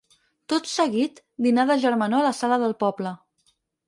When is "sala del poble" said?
2.39-3.13